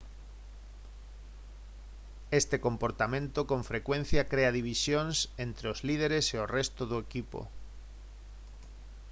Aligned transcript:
este 2.31 2.59
comportamento 2.65 3.39
con 3.51 3.59
frecuencia 3.71 4.21
crea 4.31 4.55
divisións 4.59 5.15
entre 5.45 5.65
os 5.73 5.79
líderes 5.87 6.25
e 6.35 6.37
o 6.43 6.49
resto 6.57 6.81
do 6.91 6.97
equipo 7.05 7.39